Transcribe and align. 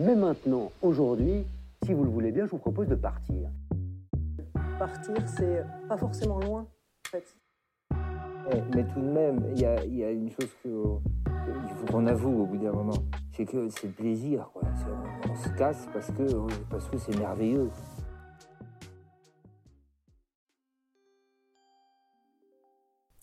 Mais 0.00 0.14
maintenant, 0.14 0.70
aujourd'hui, 0.80 1.44
si 1.84 1.92
vous 1.92 2.04
le 2.04 2.10
voulez 2.10 2.30
bien, 2.30 2.46
je 2.46 2.52
vous 2.52 2.58
propose 2.58 2.86
de 2.86 2.94
partir. 2.94 3.50
Partir, 4.78 5.16
c'est 5.26 5.64
pas 5.88 5.96
forcément 5.96 6.38
loin, 6.38 6.60
en 6.60 7.10
fait. 7.10 7.36
Eh, 8.52 8.60
mais 8.76 8.86
tout 8.86 9.00
de 9.00 9.08
même, 9.08 9.44
il 9.56 9.60
y 9.60 9.64
a, 9.64 9.84
il 9.84 9.96
y 9.96 10.04
a 10.04 10.12
une 10.12 10.30
chose 10.30 10.50
que, 10.62 10.68
qu'il 11.66 11.76
faut 11.76 11.92
qu'on 11.92 12.06
avoue 12.06 12.42
au 12.42 12.46
bout 12.46 12.58
d'un 12.58 12.70
moment, 12.70 12.94
c'est 13.32 13.44
que 13.44 13.68
c'est 13.70 13.88
le 13.88 13.92
plaisir. 13.92 14.48
Quoi. 14.52 14.62
On, 15.26 15.32
on 15.32 15.34
se 15.34 15.48
casse 15.58 15.88
parce 15.92 16.12
que 16.12 16.66
parce 16.70 16.88
que 16.88 16.96
c'est 16.96 17.18
merveilleux. 17.18 17.68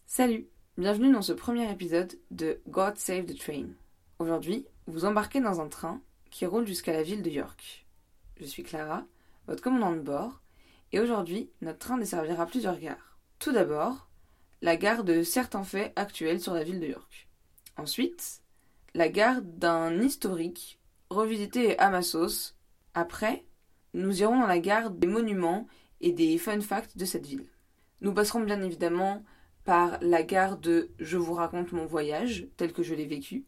Salut, 0.06 0.50
bienvenue 0.78 1.14
dans 1.14 1.22
ce 1.22 1.32
premier 1.32 1.72
épisode 1.72 2.12
de 2.32 2.60
God 2.68 2.98
Save 2.98 3.28
the 3.28 3.38
Train. 3.38 3.68
Aujourd'hui, 4.20 4.68
vous 4.88 5.06
embarquez 5.06 5.40
dans 5.40 5.62
un 5.62 5.70
train 5.70 6.02
qui 6.36 6.46
roule 6.46 6.68
jusqu'à 6.68 6.92
la 6.92 7.02
ville 7.02 7.22
de 7.22 7.30
York. 7.30 7.88
Je 8.36 8.44
suis 8.44 8.64
Clara, 8.64 9.06
votre 9.48 9.64
commandant 9.64 9.94
de 9.94 10.02
bord, 10.02 10.42
et 10.92 11.00
aujourd'hui, 11.00 11.50
notre 11.62 11.80
train 11.80 11.98
desservira 11.98 12.46
plusieurs 12.46 12.78
gares. 12.78 13.18
Tout 13.40 13.54
d'abord, 13.54 14.10
la 14.62 14.76
gare 14.76 15.06
de 15.06 15.24
certains 15.24 15.64
faits 15.64 15.94
actuels 15.96 16.42
sur 16.42 16.54
la 16.54 16.66
ville 16.66 16.82
de 16.82 16.88
York. 16.88 17.30
Ensuite, 17.78 18.42
la 18.94 19.08
gare 19.08 19.42
d'un 19.44 19.98
historique 20.02 20.78
revisité 21.10 21.80
à 21.80 21.90
ma. 21.90 22.02
Après, 22.94 23.46
nous 23.94 24.22
irons 24.22 24.42
dans 24.42 24.46
la 24.46 24.60
gare 24.60 24.92
des 24.92 25.08
monuments 25.08 25.68
et 26.02 26.12
des 26.12 26.38
fun 26.38 26.60
facts 26.60 26.98
de 26.98 27.06
cette 27.06 27.26
ville. 27.26 27.48
Nous 28.02 28.14
passerons 28.14 28.42
bien 28.42 28.62
évidemment 28.62 29.24
par 29.64 29.98
la 30.02 30.22
gare 30.22 30.58
de 30.58 30.92
Je 31.00 31.16
vous 31.16 31.34
raconte 31.34 31.72
mon 31.72 31.86
voyage 31.86 32.50
tel 32.58 32.74
que 32.74 32.84
je 32.84 32.94
l'ai 32.94 33.08
vécu. 33.08 33.46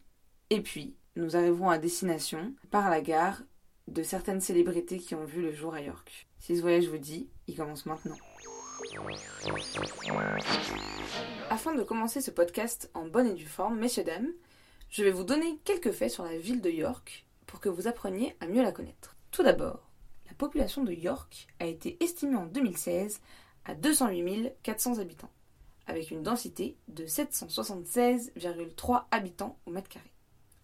Et 0.48 0.62
puis, 0.62 0.96
nous 1.18 1.34
arriverons 1.34 1.68
à 1.68 1.78
destination 1.78 2.54
par 2.70 2.90
la 2.90 3.00
gare 3.00 3.42
de 3.88 4.04
certaines 4.04 4.40
célébrités 4.40 4.98
qui 4.98 5.16
ont 5.16 5.24
vu 5.24 5.42
le 5.42 5.52
jour 5.52 5.74
à 5.74 5.80
York. 5.80 6.28
Si 6.38 6.56
ce 6.56 6.62
voyage 6.62 6.86
vous 6.86 6.98
dit, 6.98 7.28
il 7.48 7.56
commence 7.56 7.86
maintenant. 7.86 8.16
Afin 11.50 11.74
de 11.74 11.82
commencer 11.82 12.20
ce 12.20 12.30
podcast 12.30 12.88
en 12.94 13.06
bonne 13.06 13.26
et 13.26 13.34
due 13.34 13.46
forme, 13.46 13.80
messieurs, 13.80 14.04
dames, 14.04 14.32
je 14.90 15.02
vais 15.02 15.10
vous 15.10 15.24
donner 15.24 15.58
quelques 15.64 15.90
faits 15.90 16.12
sur 16.12 16.24
la 16.24 16.38
ville 16.38 16.60
de 16.60 16.70
York 16.70 17.26
pour 17.46 17.58
que 17.58 17.68
vous 17.68 17.88
appreniez 17.88 18.36
à 18.38 18.46
mieux 18.46 18.62
la 18.62 18.72
connaître. 18.72 19.16
Tout 19.32 19.42
d'abord, 19.42 19.90
la 20.28 20.34
population 20.34 20.84
de 20.84 20.92
York 20.92 21.48
a 21.58 21.66
été 21.66 22.02
estimée 22.02 22.36
en 22.36 22.46
2016 22.46 23.20
à 23.64 23.74
208 23.74 24.52
400 24.62 25.00
habitants 25.00 25.32
avec 25.88 26.12
une 26.12 26.22
densité 26.22 26.76
de 26.86 27.06
776,3 27.06 29.06
habitants 29.10 29.58
au 29.66 29.70
mètre 29.70 29.88
carré. 29.88 30.12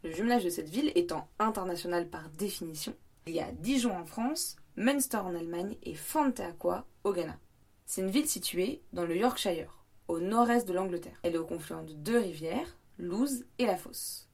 Le 0.05 0.13
jumelage 0.13 0.45
de 0.45 0.51
cette 0.51 0.69
ville 0.69 0.93
étant 0.97 1.29
international 1.39 2.07
par 2.07 2.29
définition, 2.29 2.95
il 3.27 3.33
y 3.33 3.41
a 3.41 3.51
Dijon 3.53 3.97
en 3.97 4.05
France, 4.05 4.57
Münster 4.77 5.17
en 5.17 5.35
Allemagne 5.35 5.79
et 5.83 5.95
Fontainebleau 5.95 6.83
au 7.05 7.13
Ghana. 7.15 7.39
C'est 7.87 8.03
une 8.03 8.11
ville 8.11 8.29
située 8.29 8.83
dans 8.93 9.07
le 9.07 9.17
Yorkshire, 9.17 9.83
au 10.09 10.21
nord-est 10.21 10.69
de 10.69 10.75
l'Angleterre. 10.75 11.19
Elle 11.23 11.37
est 11.37 11.39
au 11.39 11.47
confluent 11.47 11.87
de 11.87 11.95
deux 11.95 12.19
rivières, 12.19 12.77
l'Ouse 12.99 13.47
et 13.59 13.65
la 13.65 13.79
Fosse. 13.79 14.29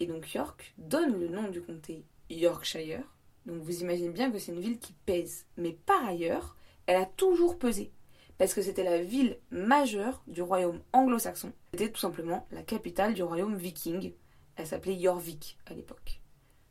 Et 0.00 0.06
donc 0.06 0.34
York 0.34 0.74
donne 0.76 1.20
le 1.20 1.28
nom 1.28 1.48
du 1.50 1.62
comté 1.62 2.04
Yorkshire. 2.28 3.04
Donc 3.46 3.62
vous 3.62 3.80
imaginez 3.80 4.10
bien 4.10 4.32
que 4.32 4.40
c'est 4.40 4.50
une 4.50 4.60
ville 4.60 4.80
qui 4.80 4.92
pèse. 5.06 5.46
Mais 5.56 5.78
par 5.86 6.04
ailleurs, 6.04 6.56
elle 6.86 7.00
a 7.00 7.06
toujours 7.06 7.60
pesé 7.60 7.92
parce 8.38 8.54
que 8.54 8.62
c'était 8.62 8.82
la 8.82 9.00
ville 9.00 9.38
majeure 9.52 10.24
du 10.26 10.42
royaume 10.42 10.80
anglo-saxon. 10.92 11.52
C'était 11.74 11.92
tout 11.92 12.00
simplement 12.00 12.44
la 12.50 12.64
capitale 12.64 13.14
du 13.14 13.22
royaume 13.22 13.54
viking. 13.54 14.14
Elle 14.56 14.66
s'appelait 14.66 14.98
Jorvik 14.98 15.58
à 15.66 15.74
l'époque. 15.74 16.20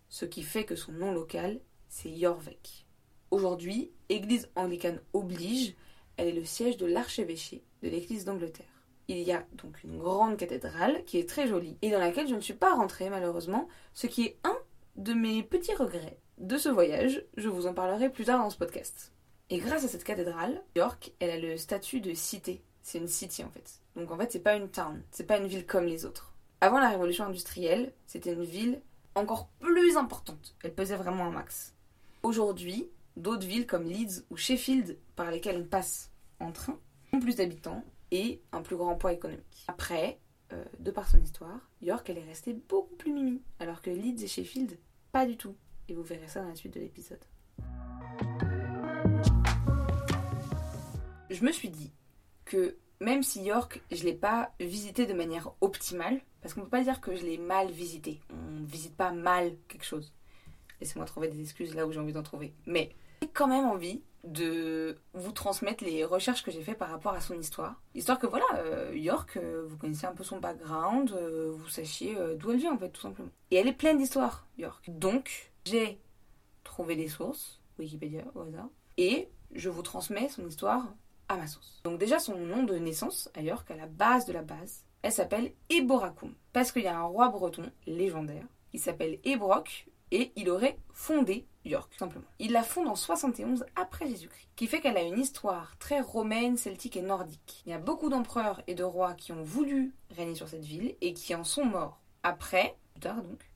Ce 0.09 0.25
qui 0.25 0.43
fait 0.43 0.65
que 0.65 0.75
son 0.75 0.91
nom 0.91 1.11
local, 1.13 1.59
c'est 1.89 2.15
Jorvik. 2.15 2.85
Aujourd'hui, 3.31 3.91
église 4.09 4.49
anglicane 4.55 5.01
oblige, 5.13 5.75
elle 6.17 6.27
est 6.27 6.33
le 6.33 6.45
siège 6.45 6.77
de 6.77 6.85
l'archevêché 6.85 7.63
de 7.81 7.89
l'église 7.89 8.25
d'Angleterre. 8.25 8.65
Il 9.07 9.19
y 9.19 9.31
a 9.31 9.45
donc 9.53 9.83
une 9.83 9.97
grande 9.97 10.37
cathédrale 10.37 11.03
qui 11.05 11.17
est 11.17 11.27
très 11.27 11.47
jolie 11.47 11.77
et 11.81 11.91
dans 11.91 11.99
laquelle 11.99 12.27
je 12.27 12.35
ne 12.35 12.41
suis 12.41 12.53
pas 12.53 12.75
rentrée 12.75 13.09
malheureusement, 13.09 13.67
ce 13.93 14.07
qui 14.07 14.23
est 14.23 14.37
un 14.43 14.57
de 14.95 15.13
mes 15.13 15.43
petits 15.43 15.73
regrets 15.73 16.17
de 16.37 16.57
ce 16.57 16.69
voyage. 16.69 17.23
Je 17.37 17.49
vous 17.49 17.67
en 17.67 17.73
parlerai 17.73 18.09
plus 18.09 18.25
tard 18.25 18.43
dans 18.43 18.49
ce 18.49 18.57
podcast. 18.57 19.13
Et 19.49 19.57
grâce 19.57 19.83
à 19.83 19.87
cette 19.87 20.03
cathédrale, 20.03 20.61
York, 20.75 21.13
elle 21.19 21.31
a 21.31 21.37
le 21.37 21.57
statut 21.57 22.01
de 22.01 22.13
cité. 22.13 22.63
C'est 22.81 22.97
une 22.97 23.07
city 23.07 23.43
en 23.43 23.49
fait. 23.49 23.81
Donc 23.95 24.11
en 24.11 24.17
fait, 24.17 24.31
c'est 24.31 24.39
pas 24.39 24.55
une 24.55 24.69
town, 24.69 25.03
c'est 25.11 25.27
pas 25.27 25.37
une 25.37 25.47
ville 25.47 25.65
comme 25.65 25.85
les 25.85 26.05
autres. 26.05 26.30
Avant 26.63 26.79
la 26.79 26.89
révolution 26.89 27.25
industrielle, 27.25 27.91
c'était 28.05 28.33
une 28.33 28.43
ville 28.43 28.81
encore 29.15 29.47
plus 29.59 29.97
importante. 29.97 30.55
Elle 30.63 30.75
pesait 30.75 30.95
vraiment 30.95 31.25
un 31.25 31.31
max. 31.31 31.73
Aujourd'hui, 32.21 32.87
d'autres 33.17 33.47
villes 33.47 33.65
comme 33.65 33.85
Leeds 33.85 34.25
ou 34.29 34.37
Sheffield, 34.37 34.95
par 35.15 35.31
lesquelles 35.31 35.59
on 35.59 35.67
passe 35.67 36.11
en 36.39 36.51
train, 36.51 36.77
ont 37.13 37.19
plus 37.19 37.37
d'habitants 37.37 37.83
et 38.11 38.43
un 38.51 38.61
plus 38.61 38.75
grand 38.75 38.95
poids 38.95 39.11
économique. 39.11 39.65
Après, 39.67 40.19
euh, 40.53 40.63
de 40.77 40.91
par 40.91 41.09
son 41.09 41.19
histoire, 41.19 41.67
York, 41.81 42.07
elle 42.11 42.19
est 42.19 42.25
restée 42.25 42.53
beaucoup 42.53 42.95
plus 42.95 43.11
mimi, 43.11 43.41
alors 43.59 43.81
que 43.81 43.89
Leeds 43.89 44.23
et 44.23 44.27
Sheffield, 44.27 44.77
pas 45.11 45.25
du 45.25 45.37
tout. 45.37 45.55
Et 45.89 45.95
vous 45.95 46.03
verrez 46.03 46.27
ça 46.27 46.41
dans 46.41 46.49
la 46.49 46.55
suite 46.55 46.75
de 46.75 46.79
l'épisode. 46.79 47.25
je 51.31 51.43
me 51.43 51.51
suis 51.51 51.69
dit 51.69 51.91
que 52.45 52.75
même 53.01 53.23
si 53.23 53.41
York, 53.41 53.81
je 53.91 54.03
l'ai 54.03 54.13
pas 54.13 54.51
visité 54.59 55.05
de 55.07 55.13
manière 55.13 55.51
optimale, 55.59 56.21
parce 56.41 56.53
qu'on 56.53 56.61
peut 56.61 56.69
pas 56.69 56.83
dire 56.83 57.01
que 57.01 57.15
je 57.15 57.23
l'ai 57.23 57.39
mal 57.39 57.71
visité. 57.71 58.21
On 58.29 58.63
visite 58.63 58.95
pas 58.95 59.11
mal 59.11 59.55
quelque 59.67 59.83
chose. 59.83 60.13
Laissez-moi 60.79 61.05
trouver 61.05 61.27
des 61.27 61.41
excuses 61.41 61.75
là 61.75 61.85
où 61.85 61.91
j'ai 61.91 61.99
envie 61.99 62.13
d'en 62.13 62.23
trouver. 62.23 62.53
Mais 62.67 62.91
j'ai 63.21 63.27
quand 63.27 63.47
même 63.47 63.65
envie 63.65 64.03
de 64.23 64.97
vous 65.13 65.31
transmettre 65.31 65.83
les 65.83 66.05
recherches 66.05 66.43
que 66.43 66.51
j'ai 66.51 66.61
fait 66.61 66.75
par 66.75 66.89
rapport 66.89 67.13
à 67.13 67.21
son 67.21 67.39
histoire. 67.39 67.81
Histoire 67.95 68.19
que 68.19 68.27
voilà, 68.27 68.45
euh, 68.57 68.91
York, 68.95 69.37
euh, 69.37 69.65
vous 69.67 69.77
connaissez 69.77 70.05
un 70.05 70.13
peu 70.13 70.23
son 70.23 70.39
background, 70.39 71.11
euh, 71.11 71.51
vous 71.51 71.69
sachiez 71.69 72.15
d'où 72.37 72.51
elle 72.51 72.57
vient 72.57 72.73
en 72.73 72.77
fait, 72.77 72.89
tout 72.89 73.01
simplement. 73.01 73.31
Et 73.49 73.55
elle 73.55 73.67
est 73.67 73.73
pleine 73.73 73.97
d'histoires, 73.97 74.45
York. 74.59 74.85
Donc, 74.87 75.51
j'ai 75.65 75.99
trouvé 76.63 76.95
des 76.95 77.07
sources, 77.07 77.61
Wikipédia 77.79 78.25
au 78.35 78.41
hasard, 78.41 78.69
et 78.97 79.29
je 79.53 79.69
vous 79.69 79.81
transmets 79.81 80.29
son 80.29 80.45
histoire 80.45 80.93
Donc 81.83 81.99
déjà 81.99 82.19
son 82.19 82.37
nom 82.37 82.63
de 82.63 82.75
naissance 82.77 83.29
à 83.35 83.41
York, 83.41 83.69
à 83.71 83.75
la 83.75 83.87
base 83.87 84.25
de 84.25 84.33
la 84.33 84.41
base, 84.41 84.85
elle 85.01 85.11
s'appelle 85.11 85.53
Eboracum. 85.69 86.33
Parce 86.53 86.71
qu'il 86.71 86.83
y 86.83 86.87
a 86.87 86.97
un 86.97 87.03
roi 87.03 87.29
breton 87.29 87.71
légendaire, 87.87 88.45
il 88.73 88.79
s'appelle 88.79 89.19
Ebroc, 89.23 89.87
et 90.11 90.31
il 90.35 90.49
aurait 90.49 90.77
fondé 90.93 91.45
York, 91.63 91.93
simplement. 91.97 92.25
Il 92.39 92.51
la 92.51 92.63
fonde 92.63 92.87
en 92.87 92.95
71 92.95 93.65
après 93.75 94.07
Jésus-Christ, 94.07 94.49
qui 94.55 94.67
fait 94.67 94.81
qu'elle 94.81 94.97
a 94.97 95.03
une 95.03 95.19
histoire 95.19 95.77
très 95.77 96.01
romaine, 96.01 96.57
celtique 96.57 96.97
et 96.97 97.01
nordique. 97.01 97.63
Il 97.65 97.71
y 97.71 97.73
a 97.73 97.79
beaucoup 97.79 98.09
d'empereurs 98.09 98.61
et 98.67 98.75
de 98.75 98.83
rois 98.83 99.13
qui 99.13 99.31
ont 99.31 99.43
voulu 99.43 99.93
régner 100.15 100.35
sur 100.35 100.49
cette 100.49 100.65
ville 100.65 100.95
et 101.01 101.13
qui 101.13 101.33
en 101.35 101.43
sont 101.43 101.65
morts. 101.65 102.01
Après, 102.23 102.75
plus 102.93 103.01
tard 103.01 103.21
donc, 103.21 103.51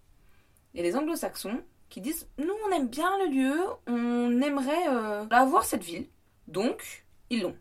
il 0.73 0.77
y 0.77 0.79
a 0.81 0.83
les 0.83 0.95
anglo-saxons 0.95 1.61
qui 1.89 1.99
disent 1.99 2.27
Nous, 2.37 2.53
on 2.67 2.71
aime 2.71 2.87
bien 2.87 3.11
le 3.19 3.31
lieu, 3.31 3.59
on 3.87 4.41
aimerait 4.41 4.87
euh, 4.87 5.25
avoir 5.29 5.65
cette 5.65 5.83
ville. 5.83 6.07
Donc, 6.47 7.05
ils 7.29 7.41
l'ont, 7.41 7.57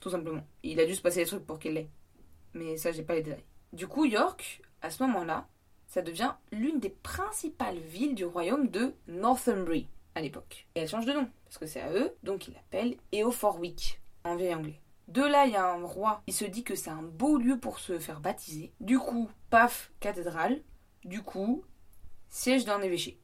tout 0.00 0.10
simplement. 0.10 0.44
Il 0.62 0.80
a 0.80 0.86
dû 0.86 0.94
se 0.94 1.02
passer 1.02 1.20
des 1.20 1.26
trucs 1.26 1.46
pour 1.46 1.58
qu'il 1.58 1.74
l'ait. 1.74 1.90
Mais 2.54 2.76
ça, 2.76 2.92
j'ai 2.92 3.02
pas 3.02 3.14
les 3.14 3.22
détails. 3.22 3.44
Du 3.72 3.86
coup, 3.86 4.04
York, 4.04 4.62
à 4.82 4.90
ce 4.90 5.02
moment-là, 5.04 5.48
ça 5.86 6.02
devient 6.02 6.34
l'une 6.52 6.80
des 6.80 6.90
principales 6.90 7.78
villes 7.78 8.14
du 8.14 8.24
royaume 8.24 8.68
de 8.68 8.94
Northumbrie 9.06 9.88
à 10.14 10.20
l'époque. 10.20 10.66
Et 10.74 10.80
elle 10.80 10.88
change 10.88 11.06
de 11.06 11.12
nom, 11.12 11.28
parce 11.44 11.58
que 11.58 11.66
c'est 11.66 11.80
à 11.80 11.92
eux, 11.92 12.14
donc 12.22 12.48
ils 12.48 12.54
l'appellent 12.54 12.96
Eoforwick, 13.12 14.00
en 14.24 14.36
vieil 14.36 14.54
anglais. 14.54 14.80
De 15.08 15.22
là, 15.22 15.46
il 15.46 15.52
y 15.52 15.56
a 15.56 15.72
un 15.72 15.82
roi, 15.84 16.22
il 16.26 16.34
se 16.34 16.44
dit 16.44 16.64
que 16.64 16.74
c'est 16.74 16.90
un 16.90 17.02
beau 17.02 17.38
lieu 17.38 17.58
pour 17.58 17.78
se 17.78 17.98
faire 17.98 18.20
baptiser. 18.20 18.72
Du 18.80 18.98
coup, 18.98 19.30
paf, 19.48 19.90
cathédrale. 20.00 20.60
Du 21.04 21.22
coup, 21.22 21.64
siège 22.28 22.66
d'un 22.66 22.82
évêché. 22.82 23.18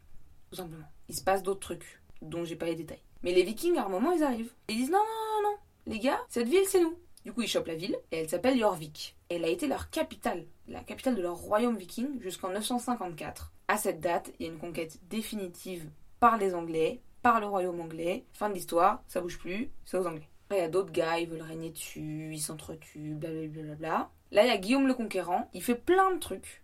Tout 0.51 0.57
simplement. 0.57 0.87
Il 1.09 1.15
se 1.15 1.23
passe 1.23 1.43
d'autres 1.43 1.61
trucs, 1.61 2.01
dont 2.23 2.45
j'ai 2.45 2.57
pas 2.57 2.67
les 2.67 2.77
détails. 2.77 3.03
Mais 3.23 3.33
les 3.33 3.43
vikings, 3.43 3.77
à 3.77 3.85
un 3.85 3.91
moment, 3.91 4.13
ils 4.13 4.23
arrivent. 4.23 4.55
Ils 4.69 4.77
disent 4.77 4.91
non, 4.91 4.99
non, 4.99 5.43
non, 5.43 5.51
non, 5.51 5.57
les 5.87 5.99
gars, 5.99 6.21
cette 6.29 6.49
ville, 6.49 6.67
c'est 6.67 6.81
nous. 6.81 6.99
Du 7.25 7.33
coup, 7.33 7.43
ils 7.43 7.49
chopent 7.49 7.67
la 7.67 7.75
ville, 7.75 7.97
et 8.13 8.19
elle 8.19 8.29
s'appelle 8.29 8.59
Jorvik. 8.59 9.17
Elle 9.29 9.45
a 9.45 9.49
été 9.49 9.67
leur 9.67 9.91
capitale, 9.91 10.45
la 10.69 10.81
capitale 10.81 11.15
de 11.15 11.23
leur 11.23 11.37
royaume 11.37 11.77
viking, 11.77 12.21
jusqu'en 12.21 12.51
954. 12.51 13.53
À 13.69 13.77
cette 13.77 14.01
date, 14.01 14.31
il 14.39 14.47
y 14.47 14.49
a 14.49 14.53
une 14.53 14.59
conquête 14.59 14.99
définitive 15.09 15.89
par 16.21 16.37
les 16.37 16.55
Anglais, 16.55 17.01
par 17.23 17.41
le 17.41 17.47
royaume 17.47 17.81
anglais. 17.81 18.27
Fin 18.35 18.51
de 18.51 18.55
l'histoire, 18.55 19.03
ça 19.09 19.23
bouge 19.23 19.39
plus, 19.39 19.71
c'est 19.87 19.97
aux 19.97 20.07
Anglais. 20.07 20.29
Après, 20.45 20.59
il 20.59 20.63
y 20.63 20.65
a 20.65 20.69
d'autres 20.69 20.93
gars, 20.93 21.19
ils 21.19 21.29
veulent 21.29 21.41
régner 21.41 21.71
dessus, 21.71 22.31
ils 22.35 22.41
s'entretuent, 22.41 23.15
blablabla. 23.15 24.11
Là, 24.31 24.45
il 24.45 24.49
y 24.49 24.51
a 24.51 24.59
Guillaume 24.59 24.87
le 24.87 24.95
Conquérant, 24.95 25.49
il 25.55 25.63
fait 25.63 25.75
plein 25.75 26.13
de 26.15 26.19
trucs, 26.19 26.63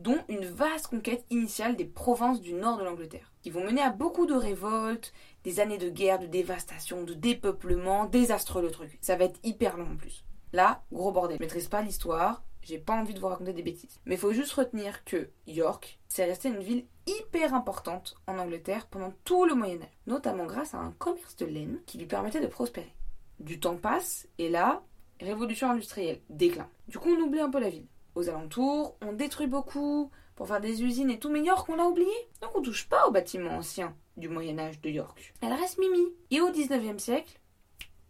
dont 0.00 0.18
une 0.28 0.46
vaste 0.46 0.88
conquête 0.88 1.24
initiale 1.30 1.76
des 1.76 1.84
provinces 1.84 2.40
du 2.40 2.54
nord 2.54 2.78
de 2.78 2.84
l'Angleterre, 2.84 3.32
qui 3.42 3.50
vont 3.50 3.64
mener 3.64 3.82
à 3.82 3.90
beaucoup 3.90 4.26
de 4.26 4.34
révoltes, 4.34 5.12
des 5.44 5.60
années 5.60 5.78
de 5.78 5.90
guerre, 5.90 6.18
de 6.18 6.26
dévastation, 6.26 7.02
de 7.04 7.14
dépeuplement, 7.14 8.06
désastreux 8.06 8.62
le 8.62 8.70
truc. 8.70 8.98
Ça 9.02 9.16
va 9.16 9.24
être 9.24 9.38
hyper 9.42 9.76
long 9.76 9.92
en 9.92 9.96
plus. 9.96 10.24
Là, 10.52 10.82
gros 10.90 11.12
bordel. 11.12 11.36
Je 11.38 11.44
maîtrise 11.44 11.68
pas 11.68 11.82
l'histoire, 11.82 12.42
j'ai 12.62 12.78
pas 12.78 12.94
envie 12.94 13.14
de 13.14 13.20
vous 13.20 13.28
raconter 13.28 13.52
des 13.52 13.62
bêtises. 13.62 14.00
Mais 14.06 14.16
faut 14.16 14.32
juste 14.32 14.52
retenir 14.52 15.04
que 15.04 15.30
York, 15.46 16.00
c'est 16.08 16.24
resté 16.24 16.48
une 16.48 16.62
ville 16.62 16.86
hyper 17.06 17.54
importante 17.54 18.16
en 18.26 18.38
Angleterre 18.38 18.86
pendant 18.86 19.12
tout 19.24 19.44
le 19.44 19.54
Moyen 19.54 19.82
Âge, 19.82 19.98
notamment 20.06 20.46
grâce 20.46 20.74
à 20.74 20.78
un 20.78 20.92
commerce 20.92 21.36
de 21.36 21.46
laine 21.46 21.78
qui 21.86 21.98
lui 21.98 22.06
permettait 22.06 22.40
de 22.40 22.46
prospérer. 22.46 22.94
Du 23.38 23.60
temps 23.60 23.76
passe, 23.76 24.28
et 24.38 24.48
là, 24.48 24.82
révolution 25.20 25.70
industrielle, 25.70 26.20
déclin. 26.28 26.68
Du 26.88 26.98
coup, 26.98 27.10
on 27.10 27.22
oublie 27.22 27.40
un 27.40 27.50
peu 27.50 27.60
la 27.60 27.70
ville. 27.70 27.86
Alentours, 28.28 28.96
on 29.02 29.12
détruit 29.12 29.46
beaucoup 29.46 30.10
pour 30.36 30.48
faire 30.48 30.60
des 30.60 30.82
usines 30.82 31.10
et 31.10 31.18
tout, 31.18 31.30
mais 31.30 31.42
York, 31.42 31.68
on 31.68 31.76
l'a 31.76 31.84
oublié. 31.84 32.12
Donc 32.40 32.50
on 32.54 32.62
touche 32.62 32.88
pas 32.88 33.06
aux 33.06 33.10
bâtiments 33.10 33.56
anciens 33.56 33.94
du 34.16 34.28
Moyen 34.28 34.58
Âge 34.58 34.80
de 34.80 34.90
York. 34.90 35.34
Elle 35.40 35.52
reste 35.52 35.78
Mimi. 35.78 36.06
Et 36.30 36.40
au 36.40 36.50
19e 36.50 36.98
siècle, 36.98 37.40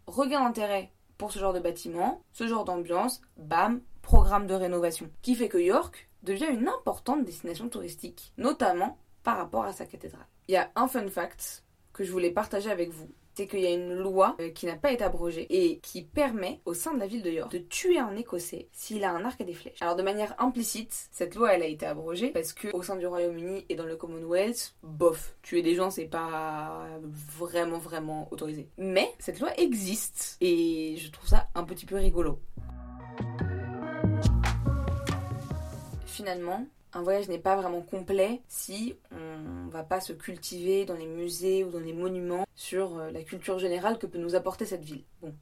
regain 0.07 0.43
d'intérêt 0.43 0.91
pour 1.17 1.31
ce 1.31 1.39
genre 1.39 1.53
de 1.53 1.59
bâtiment, 1.59 2.23
ce 2.31 2.47
genre 2.47 2.65
d'ambiance, 2.65 3.21
bam, 3.37 3.81
programme 4.01 4.47
de 4.47 4.53
rénovation. 4.53 5.09
Qui 5.21 5.35
fait 5.35 5.49
que 5.49 5.57
York 5.57 6.09
devient 6.23 6.49
une 6.51 6.67
importante 6.67 7.25
destination 7.25 7.69
touristique, 7.69 8.33
notamment 8.37 8.97
par 9.23 9.37
rapport 9.37 9.65
à 9.65 9.73
sa 9.73 9.85
cathédrale. 9.85 10.25
Il 10.47 10.53
y 10.53 10.57
a 10.57 10.71
un 10.75 10.87
fun 10.87 11.07
fact 11.07 11.63
que 11.93 12.03
je 12.03 12.11
voulais 12.11 12.31
partager 12.31 12.71
avec 12.71 12.89
vous 12.89 13.09
c'est 13.41 13.47
qu'il 13.47 13.61
y 13.61 13.65
a 13.65 13.73
une 13.73 13.95
loi 13.95 14.35
euh, 14.39 14.51
qui 14.51 14.67
n'a 14.67 14.75
pas 14.75 14.91
été 14.91 15.03
abrogée 15.03 15.47
et 15.49 15.79
qui 15.79 16.03
permet 16.03 16.61
au 16.65 16.75
sein 16.75 16.93
de 16.93 16.99
la 16.99 17.07
ville 17.07 17.23
de 17.23 17.31
York 17.31 17.51
de 17.51 17.57
tuer 17.57 17.97
un 17.97 18.15
Écossais 18.15 18.67
s'il 18.71 19.03
a 19.03 19.11
un 19.11 19.25
arc 19.25 19.41
et 19.41 19.45
des 19.45 19.55
flèches. 19.55 19.81
Alors 19.81 19.95
de 19.95 20.03
manière 20.03 20.35
implicite, 20.37 21.07
cette 21.11 21.33
loi 21.33 21.53
elle 21.53 21.63
a 21.63 21.65
été 21.65 21.87
abrogée 21.87 22.27
parce 22.27 22.53
que 22.53 22.67
au 22.71 22.83
sein 22.83 22.97
du 22.97 23.07
Royaume-Uni 23.07 23.65
et 23.67 23.75
dans 23.75 23.87
le 23.87 23.95
Commonwealth, 23.95 24.75
bof, 24.83 25.35
tuer 25.41 25.63
des 25.63 25.73
gens 25.73 25.89
c'est 25.89 26.05
pas 26.05 26.85
vraiment 27.35 27.79
vraiment 27.79 28.27
autorisé. 28.29 28.67
Mais 28.77 29.11
cette 29.17 29.39
loi 29.39 29.49
existe 29.59 30.37
et 30.39 30.97
je 30.97 31.09
trouve 31.09 31.27
ça 31.27 31.47
un 31.55 31.63
petit 31.63 31.87
peu 31.87 31.95
rigolo. 31.95 32.37
Finalement, 36.05 36.67
un 36.93 37.01
voyage 37.03 37.29
n'est 37.29 37.39
pas 37.39 37.55
vraiment 37.55 37.81
complet 37.81 38.41
si 38.47 38.95
on 39.11 39.69
va 39.69 39.83
pas 39.83 40.01
se 40.01 40.13
cultiver 40.13 40.85
dans 40.85 40.95
les 40.95 41.07
musées 41.07 41.63
ou 41.63 41.71
dans 41.71 41.79
les 41.79 41.93
monuments 41.93 42.45
sur 42.55 42.97
euh, 42.97 43.11
la 43.11 43.23
culture 43.23 43.59
générale 43.59 43.97
que 43.97 44.07
peut 44.07 44.17
nous 44.17 44.35
apporter 44.35 44.65
cette 44.65 44.83
ville. 44.83 45.03
Bon, 45.21 45.33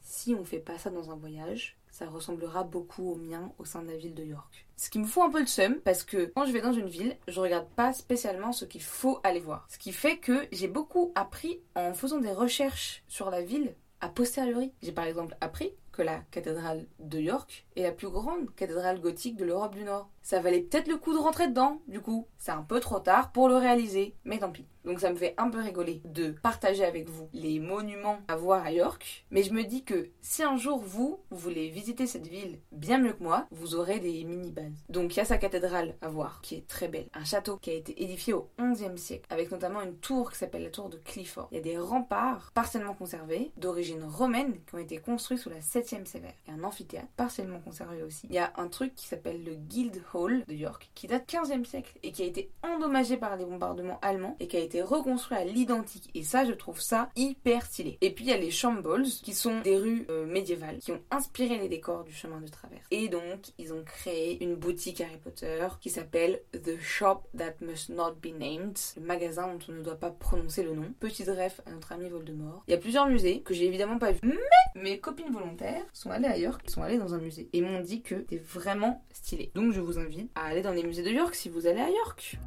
si 0.00 0.34
on 0.34 0.44
fait 0.44 0.58
pas 0.58 0.78
ça 0.78 0.90
dans 0.90 1.10
un 1.10 1.16
voyage, 1.16 1.76
ça 1.90 2.06
ressemblera 2.06 2.64
beaucoup 2.64 3.12
au 3.12 3.14
mien 3.14 3.52
au 3.58 3.64
sein 3.64 3.82
de 3.82 3.90
la 3.90 3.96
ville 3.96 4.14
de 4.14 4.24
York. 4.24 4.66
Ce 4.76 4.90
qui 4.90 4.98
me 4.98 5.06
fout 5.06 5.22
un 5.22 5.30
peu 5.30 5.40
le 5.40 5.46
seum 5.46 5.76
parce 5.80 6.02
que 6.02 6.26
quand 6.34 6.44
je 6.44 6.52
vais 6.52 6.60
dans 6.60 6.72
une 6.72 6.88
ville, 6.88 7.16
je 7.28 7.38
regarde 7.40 7.68
pas 7.76 7.92
spécialement 7.92 8.52
ce 8.52 8.64
qu'il 8.64 8.82
faut 8.82 9.20
aller 9.22 9.40
voir. 9.40 9.66
Ce 9.70 9.78
qui 9.78 9.92
fait 9.92 10.18
que 10.18 10.46
j'ai 10.50 10.68
beaucoup 10.68 11.12
appris 11.14 11.60
en 11.76 11.94
faisant 11.94 12.18
des 12.18 12.32
recherches 12.32 13.04
sur 13.06 13.30
la 13.30 13.42
ville 13.42 13.74
a 14.00 14.08
posteriori. 14.08 14.72
J'ai 14.82 14.92
par 14.92 15.04
exemple 15.04 15.36
appris 15.40 15.72
que 15.94 16.02
la 16.02 16.18
cathédrale 16.30 16.86
de 16.98 17.18
York 17.20 17.66
est 17.76 17.84
la 17.84 17.92
plus 17.92 18.08
grande 18.08 18.54
cathédrale 18.54 19.00
gothique 19.00 19.36
de 19.36 19.44
l'Europe 19.44 19.74
du 19.74 19.84
Nord. 19.84 20.10
Ça 20.22 20.40
valait 20.40 20.60
peut-être 20.60 20.88
le 20.88 20.96
coup 20.96 21.12
de 21.12 21.18
rentrer 21.18 21.48
dedans, 21.48 21.80
du 21.86 22.00
coup. 22.00 22.26
C'est 22.36 22.52
un 22.52 22.62
peu 22.62 22.80
trop 22.80 22.98
tard 22.98 23.32
pour 23.32 23.48
le 23.48 23.56
réaliser, 23.56 24.16
mais 24.24 24.38
tant 24.38 24.50
pis. 24.50 24.66
Donc 24.84 25.00
ça 25.00 25.10
me 25.10 25.16
fait 25.16 25.34
un 25.38 25.50
peu 25.50 25.60
rigoler 25.60 26.00
de 26.04 26.30
partager 26.30 26.84
avec 26.84 27.08
vous 27.08 27.28
les 27.32 27.58
monuments 27.58 28.18
à 28.28 28.36
voir 28.36 28.64
à 28.64 28.72
York, 28.72 29.24
mais 29.30 29.42
je 29.42 29.52
me 29.52 29.64
dis 29.64 29.82
que 29.84 30.10
si 30.20 30.42
un 30.42 30.56
jour 30.56 30.78
vous, 30.78 31.20
vous 31.30 31.38
voulez 31.38 31.68
visiter 31.68 32.06
cette 32.06 32.26
ville 32.26 32.58
bien 32.72 32.98
mieux 32.98 33.12
que 33.12 33.22
moi, 33.22 33.46
vous 33.50 33.74
aurez 33.74 33.98
des 34.00 34.24
mini-bases. 34.24 34.84
Donc 34.88 35.14
il 35.14 35.18
y 35.18 35.20
a 35.20 35.24
sa 35.24 35.38
cathédrale 35.38 35.94
à 36.02 36.08
voir, 36.08 36.40
qui 36.42 36.56
est 36.56 36.66
très 36.66 36.88
belle. 36.88 37.08
Un 37.14 37.24
château 37.24 37.56
qui 37.56 37.70
a 37.70 37.74
été 37.74 38.02
édifié 38.02 38.32
au 38.32 38.50
XIe 38.60 38.98
siècle, 38.98 39.26
avec 39.30 39.50
notamment 39.50 39.80
une 39.80 39.96
tour 39.96 40.30
qui 40.30 40.38
s'appelle 40.38 40.64
la 40.64 40.70
tour 40.70 40.88
de 40.88 40.98
Clifford. 40.98 41.48
Il 41.50 41.56
y 41.56 41.60
a 41.60 41.62
des 41.62 41.78
remparts 41.78 42.52
partiellement 42.54 42.94
conservés, 42.94 43.52
d'origine 43.56 44.04
romaine, 44.04 44.58
qui 44.66 44.74
ont 44.74 44.78
été 44.78 44.98
construits 44.98 45.38
sous 45.38 45.50
la 45.50 45.60
7e 45.60 46.04
sévère. 46.04 46.34
Il 46.46 46.52
y 46.52 46.56
a 46.56 46.60
un 46.60 46.64
amphithéâtre 46.64 47.08
partiellement 47.16 47.60
conservé 47.60 48.02
aussi. 48.02 48.26
Il 48.28 48.34
y 48.34 48.38
a 48.38 48.52
un 48.56 48.68
truc 48.68 48.94
qui 48.94 49.06
s'appelle 49.06 49.42
le 49.44 49.54
Guild 49.54 50.02
Hall 50.12 50.44
de 50.46 50.54
York, 50.54 50.90
qui 50.94 51.06
date 51.06 51.28
15e 51.30 51.64
siècle 51.64 51.98
et 52.02 52.12
qui 52.12 52.22
a 52.22 52.26
été 52.26 52.50
endommagé 52.62 53.16
par 53.16 53.36
les 53.36 53.44
bombardements 53.44 53.98
allemands 54.02 54.36
et 54.40 54.46
qui 54.46 54.56
a 54.56 54.60
été 54.60 54.73
reconstruit 54.82 55.36
à 55.36 55.44
l'identique. 55.44 56.10
Et 56.14 56.22
ça, 56.22 56.44
je 56.44 56.52
trouve 56.52 56.80
ça 56.80 57.10
hyper 57.16 57.66
stylé. 57.66 57.98
Et 58.00 58.10
puis 58.10 58.24
il 58.24 58.28
y 58.28 58.32
a 58.32 58.36
les 58.36 58.50
Shambles, 58.50 59.04
qui 59.04 59.32
sont 59.32 59.60
des 59.60 59.76
rues 59.76 60.06
euh, 60.10 60.26
médiévales, 60.26 60.78
qui 60.78 60.92
ont 60.92 61.00
inspiré 61.10 61.58
les 61.58 61.68
décors 61.68 62.04
du 62.04 62.12
chemin 62.12 62.40
de 62.40 62.48
traverse. 62.48 62.84
Et 62.90 63.08
donc, 63.08 63.52
ils 63.58 63.72
ont 63.72 63.82
créé 63.84 64.42
une 64.42 64.54
boutique 64.54 65.00
Harry 65.00 65.18
Potter 65.18 65.66
qui 65.80 65.90
s'appelle 65.90 66.40
The 66.52 66.78
Shop 66.80 67.22
That 67.36 67.54
Must 67.60 67.90
Not 67.90 68.14
Be 68.22 68.38
Named, 68.38 68.78
le 68.96 69.02
magasin 69.02 69.48
dont 69.48 69.58
on 69.68 69.72
ne 69.72 69.82
doit 69.82 69.98
pas 69.98 70.10
prononcer 70.10 70.62
le 70.62 70.74
nom. 70.74 70.92
Petite 71.00 71.28
ref 71.28 71.60
à 71.66 71.70
notre 71.70 71.92
ami 71.92 72.08
Voldemort. 72.08 72.64
Il 72.68 72.72
y 72.72 72.74
a 72.74 72.78
plusieurs 72.78 73.06
musées 73.06 73.40
que 73.42 73.54
j'ai 73.54 73.66
évidemment 73.66 73.98
pas 73.98 74.12
vus, 74.12 74.38
mais 74.74 74.82
mes 74.82 74.98
copines 74.98 75.32
volontaires 75.32 75.84
sont 75.92 76.10
allées 76.10 76.28
York, 76.38 76.62
sont 76.68 76.82
allées 76.82 76.98
dans 76.98 77.14
un 77.14 77.18
musée 77.18 77.48
et 77.52 77.60
m'ont 77.60 77.80
dit 77.80 78.02
que 78.02 78.16
c'était 78.20 78.38
vraiment 78.38 79.04
stylé. 79.12 79.50
Donc 79.54 79.72
je 79.72 79.80
vous 79.80 79.98
invite 79.98 80.30
à 80.34 80.46
aller 80.46 80.62
dans 80.62 80.72
les 80.72 80.82
musées 80.82 81.02
de 81.02 81.10
York 81.10 81.34
si 81.34 81.48
vous 81.48 81.66
allez 81.66 81.80
à 81.80 81.90
York. 81.90 82.38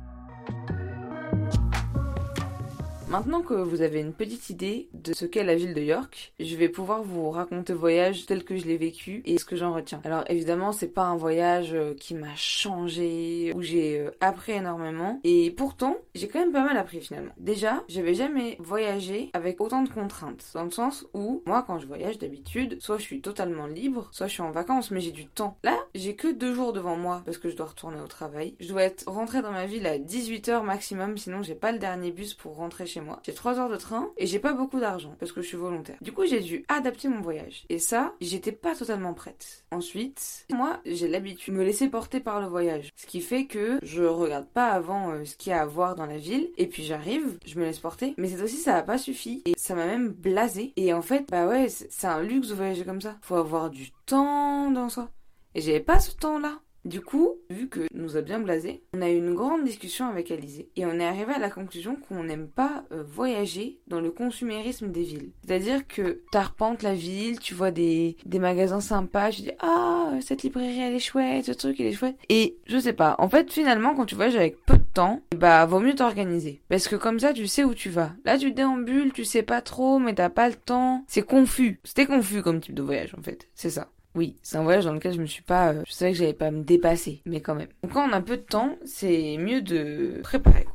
Maintenant 3.10 3.42
que 3.42 3.54
vous 3.54 3.82
avez 3.82 4.02
une 4.02 4.12
petite 4.12 4.50
idée 4.50 4.90
de 4.94 5.14
ce 5.14 5.26
qu'est 5.26 5.46
la 5.46 5.56
ville 5.56 5.74
de 5.74 5.82
York, 5.82 6.34
je 6.42 6.58
vais 6.58 6.68
pouvoir 6.68 7.04
vous 7.04 7.30
raconter 7.30 7.72
le 7.72 7.80
voyage 7.80 8.26
tel 8.26 8.44
que 8.44 8.58
je 8.58 8.66
l'ai 8.66 8.76
vécu 8.76 9.22
et 9.24 9.38
ce 9.38 9.46
que 9.46 9.56
j'en 9.56 9.74
retiens. 9.74 10.02
Alors 10.04 10.26
évidemment, 10.28 10.74
c'est 10.74 10.90
pas 10.90 11.06
un 11.06 11.16
voyage 11.16 11.74
euh, 11.74 11.94
qui 11.94 12.16
m'a 12.16 12.36
changé, 12.36 13.54
où 13.56 13.62
j'ai 13.62 14.02
euh, 14.02 14.12
appris 14.20 14.52
énormément 14.52 15.22
et 15.24 15.52
pourtant, 15.52 15.96
j'ai 16.16 16.28
quand 16.28 16.40
même 16.40 16.52
pas 16.52 16.66
mal 16.66 16.76
appris 16.76 17.00
finalement. 17.00 17.32
Déjà, 17.38 17.82
j'avais 17.88 18.14
jamais 18.14 18.58
voyagé 18.60 19.30
avec 19.32 19.62
autant 19.62 19.84
de 19.84 19.90
contraintes, 19.90 20.44
dans 20.54 20.66
le 20.66 20.72
sens 20.72 21.08
où 21.14 21.42
moi 21.46 21.64
quand 21.66 21.80
je 21.80 21.88
voyage 21.88 22.18
d'habitude, 22.18 22.76
soit 22.82 22.98
je 22.98 23.04
suis 23.04 23.22
totalement 23.22 23.68
libre, 23.68 24.10
soit 24.12 24.28
je 24.28 24.34
suis 24.34 24.44
en 24.44 24.52
vacances, 24.52 24.92
mais 24.92 25.00
j'ai 25.00 25.12
du 25.12 25.28
temps. 25.28 25.58
Là, 25.64 25.78
j'ai 25.96 26.18
que 26.18 26.28
deux 26.28 26.54
jours 26.54 26.74
devant 26.74 26.98
moi 26.98 27.22
parce 27.24 27.38
que 27.38 27.50
je 27.50 27.56
dois 27.56 27.68
retourner 27.68 28.02
au 28.02 28.08
travail. 28.08 28.56
Je 28.60 28.68
dois 28.68 28.84
être 28.84 29.10
rentrée 29.10 29.42
dans 29.42 29.54
ma 29.54 29.66
ville 29.66 29.88
à 29.88 29.98
18h 29.98 30.62
maximum, 30.64 31.18
sinon 31.18 31.42
j'ai 31.42 31.56
pas 31.56 31.72
le 31.72 31.80
dernier 31.80 32.12
bus 32.12 32.34
pour 32.34 32.58
rentrer 32.58 32.86
chez 32.86 32.97
moi. 33.02 33.20
J'ai 33.24 33.34
3 33.34 33.60
heures 33.60 33.70
de 33.70 33.78
train 33.78 34.10
et 34.18 34.28
j'ai 34.28 34.40
pas 34.40 34.54
beaucoup 34.54 34.80
d'argent 34.80 35.16
parce 35.20 35.32
que 35.32 35.42
je 35.42 35.48
suis 35.48 35.58
volontaire. 35.58 35.98
Du 36.02 36.12
coup, 36.12 36.26
j'ai 36.26 36.40
dû 36.40 36.66
adapter 36.68 37.08
mon 37.08 37.22
voyage. 37.22 37.66
Et 37.70 37.80
ça, 37.80 38.14
j'étais 38.22 38.52
pas 38.52 38.76
totalement 38.76 39.14
prête. 39.14 39.66
Ensuite, 39.72 40.46
moi, 40.52 40.80
j'ai 40.86 41.08
l'habitude 41.08 41.54
de 41.54 41.60
me 41.60 41.66
laisser 41.66 41.90
porter 41.90 42.20
par 42.20 42.42
le 42.42 42.48
voyage. 42.48 42.90
Ce 42.96 43.06
qui 43.06 43.22
fait 43.22 43.46
que 43.46 43.80
je 43.82 44.04
regarde 44.04 44.48
pas 44.48 44.70
avant 44.70 45.12
euh, 45.12 45.26
ce 45.26 45.36
qu'il 45.36 45.52
y 45.52 45.54
a 45.54 45.62
à 45.62 45.66
voir 45.66 45.96
dans 45.96 46.06
la 46.06 46.18
ville. 46.18 46.50
Et 46.58 46.68
puis 46.68 46.84
j'arrive, 46.84 47.38
je 47.46 47.60
me 47.60 47.66
laisse 47.66 47.80
porter. 47.80 48.14
Mais 48.18 48.28
c'est 48.30 48.42
aussi, 48.42 48.58
ça 48.58 48.76
a 48.76 48.84
pas 48.84 48.98
suffi. 48.98 49.42
Et 49.46 49.54
ça 49.58 49.76
m'a 49.76 49.86
même 49.86 50.10
blasé. 50.10 50.74
Et 50.76 50.94
en 50.94 51.02
fait, 51.02 51.26
bah 51.30 51.48
ouais, 51.48 51.68
c'est 51.70 52.08
un 52.08 52.22
luxe 52.22 52.50
de 52.50 52.56
voyager 52.56 52.84
comme 52.84 53.02
ça. 53.02 53.18
Faut 53.22 53.36
avoir 53.36 53.70
du 53.70 53.92
temps 54.06 54.72
dans 54.72 54.90
soi. 54.90 55.10
Et 55.56 55.62
j'avais 55.62 55.80
pas 55.80 56.00
ce 56.00 56.16
temps-là. 56.16 56.60
Du 56.88 57.02
coup, 57.02 57.36
vu 57.50 57.68
que 57.68 57.82
nous 57.94 58.16
a 58.16 58.22
bien 58.22 58.40
blasé, 58.40 58.82
on 58.94 59.02
a 59.02 59.10
eu 59.10 59.18
une 59.18 59.34
grande 59.34 59.66
discussion 59.66 60.08
avec 60.08 60.32
Alizé 60.32 60.70
et 60.78 60.86
on 60.86 61.02
est 61.02 61.06
arrivé 61.06 61.34
à 61.34 61.38
la 61.38 61.50
conclusion 61.50 61.98
qu'on 61.98 62.24
n'aime 62.24 62.48
pas 62.48 62.86
euh, 62.94 63.04
voyager 63.06 63.82
dans 63.88 64.00
le 64.00 64.10
consumérisme 64.10 64.90
des 64.90 65.04
villes. 65.04 65.32
C'est-à-dire 65.46 65.86
que 65.86 66.22
t'arpentes 66.32 66.84
la 66.84 66.94
ville, 66.94 67.40
tu 67.40 67.54
vois 67.54 67.72
des, 67.72 68.16
des 68.26 68.40
magasins 68.40 68.80
sympas, 68.80 69.32
tu 69.32 69.42
dis 69.42 69.52
ah 69.60 70.14
cette 70.22 70.44
librairie 70.44 70.80
elle 70.80 70.96
est 70.96 71.00
chouette, 71.00 71.48
ce 71.48 71.52
truc 71.52 71.78
il 71.78 71.88
est 71.88 71.92
chouette. 71.92 72.16
Et 72.30 72.56
je 72.68 72.80
sais 72.80 72.94
pas, 72.94 73.18
en 73.20 73.28
fait 73.28 73.52
finalement 73.52 73.94
quand 73.94 74.06
tu 74.06 74.16
voyages 74.16 74.38
avec 74.38 74.66
peu 74.66 74.78
de 74.78 74.84
temps, 74.94 75.20
bah 75.36 75.66
vaut 75.66 75.82
mieux 75.82 75.96
t'organiser. 75.96 76.62
Parce 76.70 76.88
que 76.88 76.96
comme 76.96 77.20
ça 77.20 77.34
tu 77.34 77.48
sais 77.48 77.66
où 77.66 77.74
tu 77.74 77.90
vas. 77.90 78.14
Là 78.24 78.38
tu 78.38 78.54
déambules, 78.54 79.12
tu 79.12 79.26
sais 79.26 79.44
pas 79.44 79.60
trop 79.60 80.00
mais 80.00 80.16
t'as 80.16 80.30
pas 80.30 80.48
le 80.48 80.56
temps. 80.56 81.04
C'est 81.10 81.22
confus. 81.22 81.82
C'était 81.84 82.06
confus 82.06 82.42
comme 82.42 82.62
type 82.62 82.76
de 82.76 82.82
voyage 82.82 83.14
en 83.20 83.22
fait. 83.22 83.50
C'est 83.56 83.72
ça. 83.72 83.90
Oui, 84.18 84.36
c'est 84.42 84.58
un 84.58 84.64
voyage 84.64 84.86
dans 84.86 84.94
lequel 84.94 85.14
je 85.14 85.22
me 85.22 85.28
suis 85.28 85.44
pas. 85.44 85.74
Euh, 85.74 85.84
je 85.86 85.94
savais 85.94 86.12
que 86.12 86.18
j'allais 86.18 86.34
pas 86.34 86.50
me 86.50 86.64
dépasser, 86.64 87.22
mais 87.28 87.40
quand 87.40 87.54
même. 87.54 87.68
Donc 87.84 87.94
quand 87.94 88.10
on 88.10 88.12
a 88.14 88.20
peu 88.20 88.38
de 88.38 88.42
temps, 88.42 88.76
c'est 88.84 89.38
mieux 89.38 89.62
de 89.62 90.22
préparer. 90.24 90.66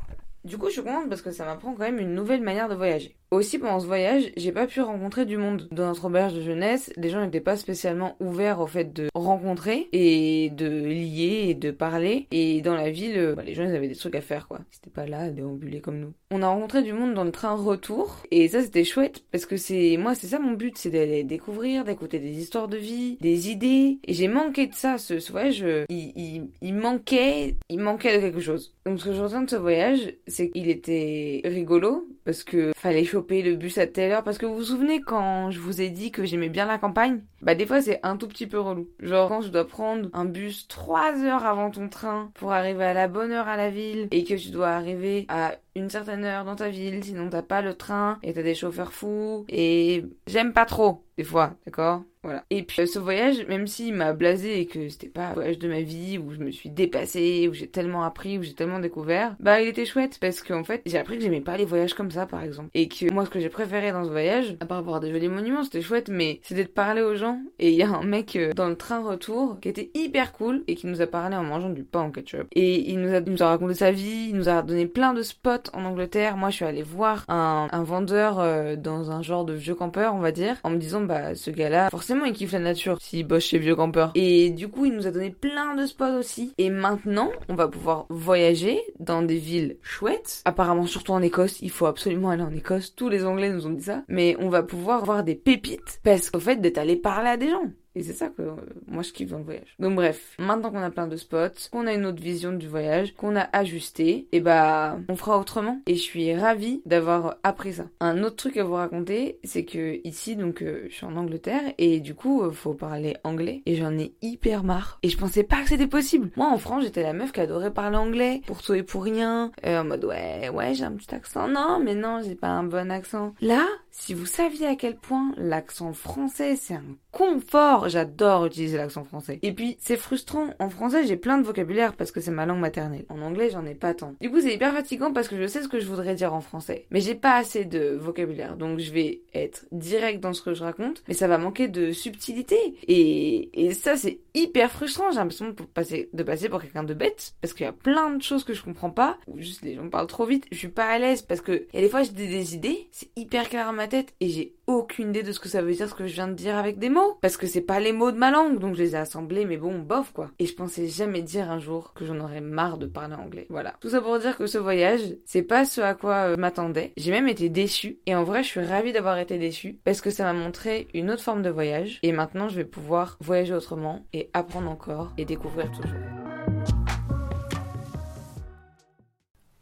Du 0.44 0.58
coup, 0.58 0.66
je 0.66 0.74
suis 0.74 0.82
contente 0.82 1.08
parce 1.08 1.22
que 1.22 1.32
ça 1.32 1.44
m'apprend 1.44 1.72
quand 1.72 1.82
même 1.82 1.98
une 1.98 2.14
nouvelle 2.14 2.40
manière 2.40 2.68
de 2.68 2.76
voyager. 2.76 3.16
Aussi, 3.32 3.58
pendant 3.58 3.80
ce 3.80 3.86
voyage, 3.86 4.30
j'ai 4.36 4.52
pas 4.52 4.66
pu 4.66 4.82
rencontrer 4.82 5.24
du 5.24 5.38
monde. 5.38 5.66
Dans 5.72 5.86
notre 5.86 6.04
auberge 6.04 6.34
de 6.34 6.42
jeunesse, 6.42 6.92
les 6.98 7.08
gens 7.08 7.24
n'étaient 7.24 7.40
pas 7.40 7.56
spécialement 7.56 8.14
ouverts 8.20 8.60
au 8.60 8.66
fait 8.66 8.92
de 8.92 9.08
rencontrer 9.14 9.88
et 9.92 10.50
de 10.50 10.68
lier 10.68 11.46
et 11.48 11.54
de 11.54 11.70
parler. 11.70 12.26
Et 12.30 12.60
dans 12.60 12.74
la 12.74 12.90
ville, 12.90 13.16
euh, 13.16 13.34
bah, 13.34 13.42
les 13.42 13.54
gens 13.54 13.62
ils 13.62 13.74
avaient 13.74 13.88
des 13.88 13.94
trucs 13.94 14.16
à 14.16 14.20
faire 14.20 14.48
quoi. 14.48 14.60
Ils 14.70 14.76
étaient 14.76 14.90
pas 14.90 15.06
là 15.06 15.20
à 15.20 15.30
déambuler 15.30 15.80
comme 15.80 15.98
nous. 15.98 16.12
On 16.30 16.42
a 16.42 16.48
rencontré 16.48 16.82
du 16.82 16.92
monde 16.92 17.14
dans 17.14 17.24
le 17.24 17.30
train 17.30 17.54
retour 17.54 18.18
et 18.30 18.48
ça 18.48 18.60
c'était 18.60 18.84
chouette 18.84 19.24
parce 19.32 19.46
que 19.46 19.56
c'est 19.56 19.96
moi 19.98 20.14
c'est 20.14 20.26
ça 20.26 20.38
mon 20.38 20.52
but, 20.52 20.76
c'est 20.76 20.90
d'aller 20.90 21.24
découvrir, 21.24 21.84
d'écouter 21.84 22.18
des 22.18 22.38
histoires 22.38 22.68
de 22.68 22.76
vie, 22.76 23.16
des 23.22 23.48
idées. 23.48 23.98
Et 24.04 24.12
j'ai 24.12 24.28
manqué 24.28 24.66
de 24.66 24.74
ça. 24.74 24.98
Ce, 24.98 25.14
voyage, 25.32 25.62
euh, 25.62 25.86
il, 25.88 26.12
il, 26.16 26.50
il 26.60 26.74
manquait, 26.74 27.56
il 27.70 27.78
manquait 27.78 28.14
de 28.14 28.20
quelque 28.20 28.40
chose. 28.40 28.74
Donc 28.84 29.00
ce 29.00 29.06
que 29.06 29.14
je 29.14 29.22
retiens 29.22 29.40
de 29.40 29.48
ce 29.48 29.56
voyage, 29.56 30.12
c'est 30.26 30.50
qu'il 30.50 30.68
était 30.68 31.40
rigolo 31.46 32.06
parce 32.24 32.44
que 32.44 32.72
fallait 32.76 33.04
choper 33.04 33.42
le 33.42 33.56
bus 33.56 33.78
à 33.78 33.86
telle 33.86 34.12
heure. 34.12 34.24
Parce 34.24 34.38
que 34.38 34.46
vous 34.46 34.56
vous 34.56 34.64
souvenez 34.64 35.00
quand 35.02 35.50
je 35.50 35.60
vous 35.60 35.80
ai 35.80 35.90
dit 35.90 36.10
que 36.12 36.24
j'aimais 36.24 36.48
bien 36.48 36.66
la 36.66 36.78
campagne? 36.78 37.22
Bah 37.42 37.54
des 37.54 37.66
fois 37.66 37.80
c'est 37.80 38.00
un 38.02 38.16
tout 38.16 38.28
petit 38.28 38.46
peu 38.46 38.58
relou. 38.58 38.88
Genre 39.00 39.28
quand 39.28 39.42
je 39.42 39.48
dois 39.48 39.66
prendre 39.66 40.08
un 40.12 40.24
bus 40.24 40.66
3 40.68 41.22
heures 41.24 41.44
avant 41.44 41.70
ton 41.70 41.88
train 41.88 42.30
pour 42.34 42.52
arriver 42.52 42.84
à 42.84 42.94
la 42.94 43.08
bonne 43.08 43.32
heure 43.32 43.48
à 43.48 43.56
la 43.56 43.70
ville 43.70 44.08
et 44.10 44.24
que 44.24 44.34
tu 44.34 44.50
dois 44.50 44.68
arriver 44.68 45.26
à 45.28 45.56
une 45.74 45.88
certaine 45.88 46.24
heure 46.24 46.44
dans 46.44 46.56
ta 46.56 46.68
ville, 46.68 47.02
sinon 47.02 47.30
t'as 47.30 47.42
pas 47.42 47.62
le 47.62 47.74
train 47.74 48.18
et 48.22 48.32
t'as 48.34 48.42
des 48.42 48.54
chauffeurs 48.54 48.92
fous 48.92 49.44
et 49.48 50.04
j'aime 50.26 50.52
pas 50.52 50.66
trop 50.66 51.04
des 51.16 51.24
fois, 51.24 51.54
d'accord? 51.66 52.02
Voilà. 52.22 52.44
Et 52.50 52.62
puis 52.62 52.86
ce 52.86 52.98
voyage, 52.98 53.44
même 53.48 53.66
s'il 53.66 53.94
m'a 53.94 54.12
blasé 54.12 54.60
et 54.60 54.66
que 54.66 54.88
c'était 54.88 55.08
pas 55.08 55.28
un 55.28 55.34
voyage 55.34 55.58
de 55.58 55.68
ma 55.68 55.80
vie 55.80 56.18
où 56.18 56.30
je 56.30 56.38
me 56.38 56.52
suis 56.52 56.70
dépassée, 56.70 57.48
où 57.48 57.54
j'ai 57.54 57.66
tellement 57.66 58.04
appris, 58.04 58.38
où 58.38 58.42
j'ai 58.42 58.54
tellement 58.54 58.78
découvert, 58.78 59.34
bah 59.40 59.60
il 59.60 59.68
était 59.68 59.84
chouette 59.84 60.18
parce 60.20 60.40
qu'en 60.40 60.62
fait 60.62 60.82
j'ai 60.86 60.98
appris 60.98 61.16
que 61.16 61.22
j'aimais 61.22 61.40
pas 61.40 61.56
les 61.56 61.64
voyages 61.64 61.94
comme 61.94 62.10
ça 62.10 62.26
par 62.26 62.42
exemple. 62.42 62.70
Et 62.74 62.88
que 62.88 63.12
moi 63.12 63.24
ce 63.24 63.30
que 63.30 63.40
j'ai 63.40 63.48
préféré 63.48 63.90
dans 63.92 64.04
ce 64.04 64.10
voyage, 64.10 64.56
à 64.60 64.66
part 64.66 64.78
avoir 64.78 65.00
des 65.00 65.10
jolis 65.10 65.28
monuments, 65.28 65.64
c'était 65.64 65.82
chouette, 65.82 66.08
mais 66.10 66.40
c'était 66.44 66.64
de 66.64 66.68
parler 66.68 67.02
aux 67.02 67.16
gens. 67.16 67.31
Et 67.58 67.70
il 67.70 67.76
y 67.76 67.82
a 67.82 67.88
un 67.88 68.04
mec 68.04 68.36
euh, 68.36 68.52
dans 68.52 68.68
le 68.68 68.76
train 68.76 69.02
retour 69.02 69.58
qui 69.60 69.68
était 69.68 69.90
hyper 69.94 70.32
cool 70.32 70.64
et 70.66 70.74
qui 70.74 70.86
nous 70.86 71.00
a 71.00 71.06
parlé 71.06 71.36
en 71.36 71.44
mangeant 71.44 71.70
du 71.70 71.84
pain 71.84 72.00
en 72.00 72.10
ketchup. 72.10 72.46
Et 72.52 72.90
il 72.90 73.00
nous 73.00 73.14
a, 73.14 73.20
nous 73.20 73.42
a 73.42 73.48
raconté 73.48 73.74
sa 73.74 73.90
vie, 73.90 74.28
il 74.30 74.36
nous 74.36 74.48
a 74.48 74.62
donné 74.62 74.86
plein 74.86 75.14
de 75.14 75.22
spots 75.22 75.70
en 75.72 75.84
Angleterre. 75.84 76.36
Moi 76.36 76.50
je 76.50 76.56
suis 76.56 76.64
allée 76.64 76.82
voir 76.82 77.24
un, 77.28 77.68
un 77.70 77.82
vendeur 77.82 78.40
euh, 78.40 78.76
dans 78.76 79.10
un 79.10 79.22
genre 79.22 79.44
de 79.44 79.54
vieux 79.54 79.74
campeur 79.74 80.14
on 80.14 80.20
va 80.20 80.32
dire, 80.32 80.56
en 80.64 80.70
me 80.70 80.76
disant 80.76 81.02
bah 81.02 81.34
ce 81.34 81.50
gars-là 81.50 81.90
forcément 81.90 82.24
il 82.24 82.32
kiffe 82.32 82.52
la 82.52 82.58
nature 82.58 82.98
s'il 83.00 83.26
bosse 83.26 83.44
chez 83.44 83.58
Vieux 83.58 83.76
Campeur. 83.76 84.12
Et 84.14 84.50
du 84.50 84.68
coup, 84.68 84.86
il 84.86 84.94
nous 84.94 85.06
a 85.06 85.10
donné 85.10 85.30
plein 85.30 85.74
de 85.74 85.86
spots 85.86 86.18
aussi. 86.18 86.52
Et 86.58 86.70
maintenant, 86.70 87.30
on 87.48 87.54
va 87.54 87.68
pouvoir 87.68 88.06
voyager 88.08 88.80
dans 88.98 89.22
des 89.22 89.36
villes 89.36 89.76
chouettes. 89.82 90.42
Apparemment, 90.44 90.86
surtout 90.86 91.12
en 91.12 91.22
Écosse, 91.22 91.60
il 91.60 91.70
faut 91.70 91.86
absolument 91.86 92.30
aller 92.30 92.42
en 92.42 92.52
Écosse. 92.52 92.94
Tous 92.94 93.08
les 93.08 93.24
Anglais 93.24 93.50
nous 93.50 93.66
ont 93.66 93.70
dit 93.70 93.82
ça. 93.82 94.02
Mais 94.08 94.36
on 94.38 94.48
va 94.48 94.62
pouvoir 94.62 95.04
voir 95.04 95.24
des 95.24 95.34
pépites 95.34 96.00
parce 96.02 96.30
qu'au 96.30 96.40
fait 96.40 96.60
d'être 96.60 96.78
allé 96.78 96.96
à 97.30 97.36
des 97.36 97.50
gens. 97.50 97.70
Et 97.94 98.02
c'est 98.02 98.12
ça 98.12 98.28
que 98.28 98.42
euh, 98.42 98.54
moi 98.86 99.02
je 99.02 99.12
kiffe 99.12 99.30
dans 99.30 99.38
le 99.38 99.44
voyage. 99.44 99.74
Donc 99.78 99.94
bref, 99.94 100.34
maintenant 100.38 100.70
qu'on 100.70 100.82
a 100.82 100.90
plein 100.90 101.06
de 101.06 101.16
spots, 101.16 101.68
qu'on 101.70 101.86
a 101.86 101.92
une 101.92 102.06
autre 102.06 102.22
vision 102.22 102.52
du 102.52 102.66
voyage, 102.66 103.14
qu'on 103.14 103.36
a 103.36 103.48
ajusté, 103.52 104.28
et 104.32 104.40
bah 104.40 104.98
on 105.08 105.16
fera 105.16 105.38
autrement. 105.38 105.80
Et 105.86 105.94
je 105.94 106.00
suis 106.00 106.34
ravie 106.34 106.82
d'avoir 106.86 107.36
appris 107.42 107.74
ça. 107.74 107.86
Un 108.00 108.22
autre 108.22 108.36
truc 108.36 108.56
à 108.56 108.64
vous 108.64 108.74
raconter, 108.74 109.38
c'est 109.44 109.64
que 109.64 110.00
ici 110.06 110.36
donc 110.36 110.62
euh, 110.62 110.86
je 110.88 110.94
suis 110.94 111.06
en 111.06 111.16
Angleterre 111.16 111.72
et 111.78 112.00
du 112.00 112.14
coup 112.14 112.42
euh, 112.42 112.50
faut 112.50 112.74
parler 112.74 113.16
anglais 113.24 113.62
et 113.66 113.76
j'en 113.76 113.96
ai 113.98 114.14
hyper 114.22 114.64
marre. 114.64 114.98
Et 115.02 115.08
je 115.08 115.18
pensais 115.18 115.42
pas 115.42 115.62
que 115.62 115.68
c'était 115.68 115.86
possible. 115.86 116.30
Moi 116.36 116.46
en 116.46 116.58
France 116.58 116.84
j'étais 116.84 117.02
la 117.02 117.12
meuf 117.12 117.32
qui 117.32 117.40
adorait 117.40 117.72
parler 117.72 117.96
anglais 117.96 118.40
pour 118.46 118.62
tout 118.62 118.74
et 118.74 118.82
pour 118.82 119.04
rien, 119.04 119.50
en 119.64 119.84
mode 119.84 120.04
ouais 120.04 120.48
ouais 120.48 120.74
j'ai 120.74 120.84
un 120.84 120.92
petit 120.92 121.14
accent. 121.14 121.48
Non 121.48 121.80
mais 121.82 121.94
non 121.94 122.20
j'ai 122.24 122.34
pas 122.34 122.48
un 122.48 122.64
bon 122.64 122.90
accent. 122.90 123.34
Là 123.40 123.66
si 123.90 124.14
vous 124.14 124.26
saviez 124.26 124.66
à 124.66 124.76
quel 124.76 124.96
point 124.96 125.32
l'accent 125.36 125.92
français 125.92 126.56
c'est 126.56 126.74
un 126.74 126.96
confort 127.10 127.81
j'adore 127.88 128.46
utiliser 128.46 128.76
l'accent 128.76 129.04
français. 129.04 129.38
Et 129.42 129.52
puis, 129.52 129.76
c'est 129.80 129.96
frustrant. 129.96 130.48
En 130.58 130.70
français, 130.70 131.06
j'ai 131.06 131.16
plein 131.16 131.38
de 131.38 131.44
vocabulaire 131.44 131.94
parce 131.94 132.10
que 132.12 132.20
c'est 132.20 132.30
ma 132.30 132.46
langue 132.46 132.60
maternelle. 132.60 133.04
En 133.08 133.20
anglais, 133.22 133.50
j'en 133.50 133.64
ai 133.64 133.74
pas 133.74 133.94
tant. 133.94 134.14
Du 134.20 134.30
coup, 134.30 134.40
c'est 134.40 134.54
hyper 134.54 134.72
fatigant 134.72 135.12
parce 135.12 135.28
que 135.28 135.36
je 135.40 135.46
sais 135.46 135.62
ce 135.62 135.68
que 135.68 135.80
je 135.80 135.86
voudrais 135.86 136.14
dire 136.14 136.34
en 136.34 136.40
français. 136.40 136.86
Mais 136.90 137.00
j'ai 137.00 137.14
pas 137.14 137.36
assez 137.36 137.64
de 137.64 137.96
vocabulaire. 138.00 138.56
Donc, 138.56 138.78
je 138.78 138.92
vais 138.92 139.22
être 139.34 139.66
direct 139.72 140.20
dans 140.20 140.32
ce 140.32 140.42
que 140.42 140.54
je 140.54 140.62
raconte. 140.62 141.02
Mais 141.08 141.14
ça 141.14 141.28
va 141.28 141.38
manquer 141.38 141.68
de 141.68 141.92
subtilité. 141.92 142.56
Et, 142.88 143.72
ça, 143.74 143.96
c'est 143.96 144.18
hyper 144.34 144.70
frustrant. 144.70 145.10
J'ai 145.10 145.18
l'impression 145.18 145.48
de 145.48 145.62
passer, 145.62 146.08
de 146.12 146.22
passer 146.22 146.48
pour 146.48 146.60
quelqu'un 146.60 146.84
de 146.84 146.94
bête. 146.94 147.34
Parce 147.40 147.54
qu'il 147.54 147.64
y 147.64 147.68
a 147.68 147.72
plein 147.72 148.10
de 148.10 148.22
choses 148.22 148.44
que 148.44 148.54
je 148.54 148.62
comprends 148.62 148.90
pas. 148.90 149.18
Ou 149.26 149.38
juste 149.38 149.62
les 149.62 149.74
gens 149.74 149.88
parlent 149.88 150.06
trop 150.06 150.26
vite. 150.26 150.46
Je 150.50 150.58
suis 150.58 150.68
pas 150.68 150.86
à 150.86 150.98
l'aise 150.98 151.22
parce 151.22 151.40
que, 151.40 151.66
et 151.72 151.80
des 151.80 151.88
fois, 151.88 152.02
j'ai 152.02 152.12
des 152.12 152.54
idées. 152.54 152.88
C'est 152.90 153.10
hyper 153.16 153.48
clair 153.48 153.66
dans 153.66 153.72
ma 153.72 153.88
tête. 153.88 154.14
Et 154.20 154.28
j'ai 154.28 154.54
aucune 154.66 155.10
idée 155.10 155.22
de 155.22 155.32
ce 155.32 155.40
que 155.40 155.48
ça 155.48 155.62
veut 155.62 155.72
dire 155.72 155.88
ce 155.88 155.94
que 155.94 156.06
je 156.06 156.14
viens 156.14 156.28
de 156.28 156.34
dire 156.34 156.56
avec 156.56 156.78
des 156.78 156.88
mots. 156.88 157.18
Parce 157.20 157.36
que 157.36 157.46
c'est 157.46 157.60
pas 157.60 157.71
les 157.80 157.92
mots 157.92 158.12
de 158.12 158.18
ma 158.18 158.30
langue, 158.30 158.58
donc 158.58 158.74
je 158.74 158.82
les 158.82 158.94
ai 158.94 158.98
assemblés, 158.98 159.44
mais 159.44 159.56
bon, 159.56 159.78
bof 159.78 160.12
quoi. 160.12 160.30
Et 160.38 160.46
je 160.46 160.54
pensais 160.54 160.88
jamais 160.88 161.22
dire 161.22 161.50
un 161.50 161.58
jour 161.58 161.92
que 161.94 162.04
j'en 162.04 162.20
aurais 162.20 162.40
marre 162.40 162.78
de 162.78 162.86
parler 162.86 163.14
anglais. 163.14 163.46
Voilà. 163.50 163.74
Tout 163.80 163.90
ça 163.90 164.00
pour 164.00 164.18
dire 164.18 164.36
que 164.36 164.46
ce 164.46 164.58
voyage, 164.58 165.00
c'est 165.24 165.42
pas 165.42 165.64
ce 165.64 165.80
à 165.80 165.94
quoi 165.94 166.28
euh, 166.28 166.36
m'attendais. 166.36 166.92
J'ai 166.96 167.10
même 167.10 167.28
été 167.28 167.48
déçue. 167.48 167.98
Et 168.06 168.14
en 168.14 168.24
vrai, 168.24 168.42
je 168.42 168.48
suis 168.48 168.60
ravie 168.60 168.92
d'avoir 168.92 169.18
été 169.18 169.38
déçue 169.38 169.78
parce 169.84 170.00
que 170.00 170.10
ça 170.10 170.24
m'a 170.24 170.32
montré 170.32 170.88
une 170.94 171.10
autre 171.10 171.22
forme 171.22 171.42
de 171.42 171.50
voyage. 171.50 171.98
Et 172.02 172.12
maintenant, 172.12 172.48
je 172.48 172.56
vais 172.56 172.64
pouvoir 172.64 173.16
voyager 173.20 173.54
autrement 173.54 174.06
et 174.12 174.30
apprendre 174.32 174.70
encore 174.70 175.12
et 175.18 175.24
découvrir 175.24 175.70
toujours. 175.70 176.11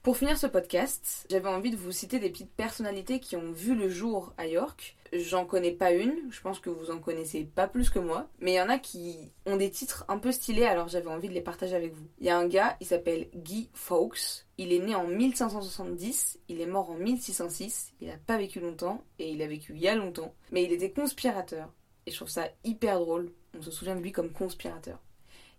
Pour 0.02 0.16
finir 0.16 0.38
ce 0.38 0.46
podcast, 0.46 1.26
j'avais 1.28 1.50
envie 1.50 1.70
de 1.70 1.76
vous 1.76 1.92
citer 1.92 2.18
des 2.18 2.30
petites 2.30 2.54
personnalités 2.54 3.20
qui 3.20 3.36
ont 3.36 3.52
vu 3.52 3.74
le 3.74 3.90
jour 3.90 4.32
à 4.38 4.46
York. 4.46 4.96
J'en 5.12 5.44
connais 5.44 5.72
pas 5.72 5.92
une, 5.92 6.16
je 6.30 6.40
pense 6.40 6.58
que 6.58 6.70
vous 6.70 6.90
en 6.90 7.00
connaissez 7.00 7.44
pas 7.44 7.68
plus 7.68 7.90
que 7.90 7.98
moi, 7.98 8.26
mais 8.40 8.52
il 8.52 8.56
y 8.56 8.62
en 8.62 8.70
a 8.70 8.78
qui 8.78 9.30
ont 9.44 9.58
des 9.58 9.70
titres 9.70 10.06
un 10.08 10.16
peu 10.16 10.32
stylés, 10.32 10.64
alors 10.64 10.88
j'avais 10.88 11.10
envie 11.10 11.28
de 11.28 11.34
les 11.34 11.42
partager 11.42 11.76
avec 11.76 11.92
vous. 11.92 12.06
Il 12.18 12.24
y 12.24 12.30
a 12.30 12.38
un 12.38 12.48
gars, 12.48 12.78
il 12.80 12.86
s'appelle 12.86 13.28
Guy 13.34 13.68
Fawkes, 13.74 14.46
il 14.56 14.72
est 14.72 14.78
né 14.78 14.94
en 14.94 15.06
1570, 15.06 16.38
il 16.48 16.62
est 16.62 16.66
mort 16.66 16.88
en 16.88 16.94
1606, 16.94 17.92
il 18.00 18.08
a 18.08 18.16
pas 18.16 18.38
vécu 18.38 18.58
longtemps, 18.58 19.04
et 19.18 19.30
il 19.30 19.42
a 19.42 19.46
vécu 19.46 19.74
il 19.74 19.82
y 19.82 19.88
a 19.88 19.94
longtemps, 19.94 20.34
mais 20.50 20.64
il 20.64 20.72
était 20.72 20.92
conspirateur, 20.92 21.74
et 22.06 22.10
je 22.10 22.16
trouve 22.16 22.30
ça 22.30 22.48
hyper 22.64 23.00
drôle, 23.00 23.32
on 23.54 23.60
se 23.60 23.70
souvient 23.70 23.96
de 23.96 24.00
lui 24.00 24.12
comme 24.12 24.32
conspirateur 24.32 24.98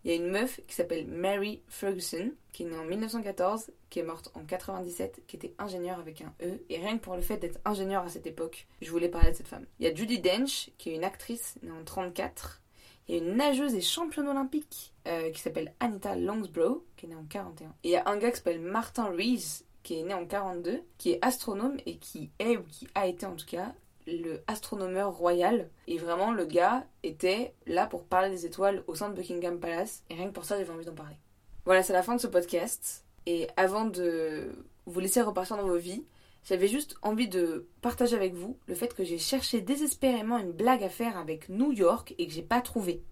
il 0.04 0.12
y 0.12 0.14
a 0.14 0.18
une 0.18 0.32
meuf 0.32 0.60
qui 0.68 0.76
s'appelle 0.76 1.08
Mary 1.08 1.62
Ferguson, 1.68 2.32
qui 2.52 2.64
est 2.64 2.66
née 2.66 2.78
en 2.78 2.86
1914, 2.86 3.72
qui 3.90 4.00
est 4.00 4.04
morte 4.04 4.32
en 4.34 4.44
97, 4.44 5.24
qui 5.28 5.36
était 5.36 5.54
ingénieure 5.60 6.00
avec 6.00 6.22
un 6.22 6.34
E. 6.42 6.64
Et 6.70 6.78
rien 6.78 6.98
que 6.98 7.04
pour 7.04 7.16
le 7.16 7.22
fait 7.22 7.38
d'être 7.38 7.60
ingénieure 7.66 8.04
à 8.04 8.10
cette 8.10 8.26
époque, 8.26 8.68
je 8.82 8.90
voulais 8.90 9.10
parler 9.10 9.32
de 9.32 9.38
cette 9.38 9.48
femme. 9.48 9.66
Il 9.80 9.86
y 9.86 9.90
a 9.90 9.94
Judy 9.94 10.20
Dench, 10.20 10.72
qui 10.78 10.90
est 10.90 10.96
une 10.96 11.04
actrice 11.04 11.56
née 11.62 11.72
en 11.72 11.84
34. 11.84 12.62
Il 13.08 13.16
y 13.16 13.20
a 13.20 13.22
une 13.24 13.36
nageuse 13.36 13.76
et 13.76 13.82
championne 13.82 14.28
olympique 14.28 14.94
euh, 15.08 15.30
qui 15.32 15.42
s'appelle 15.42 15.74
Anita 15.80 16.16
Longsborough, 16.16 16.84
qui 16.98 17.06
est 17.06 17.10
née 17.10 17.16
en 17.16 17.26
41. 17.26 17.70
Et 17.84 17.90
il 17.90 17.92
y 17.92 17.96
a 17.96 18.08
un 18.08 18.18
gars 18.18 18.32
qui 18.32 18.38
s'appelle 18.38 18.62
Martin 18.62 19.10
Rees, 19.12 19.64
qui 19.84 20.00
est 20.00 20.04
né 20.04 20.14
en 20.14 20.26
42, 20.26 20.82
qui 20.98 21.12
est 21.12 21.20
astronome 21.22 21.78
et 21.86 21.98
qui 21.98 22.32
est, 22.40 22.58
ou 22.58 22.64
qui 22.64 22.88
a 22.96 23.08
été 23.08 23.26
en 23.26 23.36
tout 23.36 23.46
cas, 23.46 23.74
le 24.08 24.42
astronomeur 24.48 25.12
royal. 25.12 25.70
Et 25.88 25.98
vraiment, 25.98 26.32
le 26.32 26.46
gars 26.46 26.86
était 27.04 27.54
là 27.68 27.86
pour 27.86 28.06
parler 28.06 28.30
des 28.30 28.46
étoiles 28.46 28.84
au 28.88 28.96
sein 28.96 29.10
de 29.10 29.16
Buckingham 29.16 29.60
Palace. 29.60 30.04
Et 30.10 30.16
rien 30.16 30.28
que 30.28 30.34
pour 30.34 30.46
ça, 30.46 30.58
j'avais 30.58 30.72
envie 30.72 30.86
d'en 30.86 30.94
parler. 30.94 31.18
Voilà, 31.66 31.84
c'est 31.84 31.94
la 31.94 32.04
fin 32.04 32.16
de 32.16 32.22
ce 32.22 32.28
podcast. 32.28 33.06
Et 33.26 33.48
avant 33.58 33.86
de 33.86 34.52
vous 34.86 35.00
laisser 35.00 35.22
repartir 35.22 35.58
dans 35.58 35.68
vos 35.68 35.78
vies, 35.78 36.04
j'avais 36.44 36.68
juste 36.68 36.96
envie 37.04 37.28
de 37.28 37.68
partager 37.82 38.16
avec 38.16 38.34
vous 38.34 38.58
le 38.66 38.74
fait 38.74 38.94
que 38.96 39.04
j'ai 39.04 39.20
cherché 39.20 39.62
désespérément 39.62 40.40
une 40.40 40.52
blague 40.52 40.84
à 40.84 40.90
faire 40.90 41.18
avec 41.18 41.50
New 41.50 41.72
York 41.72 42.16
et 42.18 42.28
que 42.28 42.34
j'ai 42.34 42.42
pas 42.42 42.62
trouvé. 42.62 43.04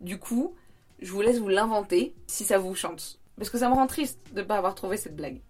Du 0.00 0.18
coup, 0.18 0.54
je 1.00 1.10
vous 1.10 1.22
laisse 1.22 1.38
vous 1.38 1.48
l'inventer 1.48 2.14
si 2.26 2.44
ça 2.44 2.58
vous 2.58 2.74
chante. 2.74 3.18
Parce 3.36 3.50
que 3.50 3.58
ça 3.58 3.68
me 3.68 3.74
rend 3.74 3.86
triste 3.86 4.20
de 4.32 4.42
ne 4.42 4.46
pas 4.46 4.56
avoir 4.56 4.74
trouvé 4.74 4.96
cette 4.96 5.16
blague. 5.16 5.40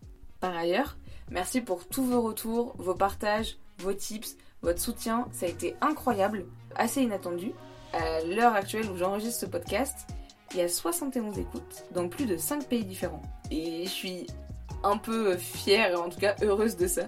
Par 0.41 0.57
ailleurs, 0.57 0.97
merci 1.31 1.61
pour 1.61 1.87
tous 1.89 2.05
vos 2.05 2.23
retours, 2.23 2.75
vos 2.79 2.95
partages, 2.95 3.59
vos 3.79 3.93
tips, 3.93 4.37
votre 4.65 4.81
soutien, 4.81 5.29
ça 5.31 5.47
a 5.47 5.49
été 5.49 5.77
incroyable, 5.81 6.47
assez 6.75 7.03
inattendu. 7.03 7.53
À 7.93 8.23
l'heure 8.25 8.55
actuelle 8.55 8.91
où 8.91 8.97
j'enregistre 8.97 9.41
ce 9.41 9.47
podcast, 9.47 10.09
il 10.53 10.59
y 10.59 10.63
a 10.63 10.69
71 10.69 11.39
écoutes 11.39 11.85
dans 11.93 12.09
plus 12.09 12.27
de 12.27 12.37
5 12.37 12.67
pays 12.67 12.85
différents. 12.85 13.23
Et 13.51 13.85
je 13.85 13.91
suis 13.91 14.27
un 14.83 14.97
peu 14.97 15.37
fière, 15.37 16.01
en 16.01 16.09
tout 16.09 16.19
cas 16.19 16.35
heureuse 16.43 16.77
de 16.77 16.87
ça. 16.87 17.03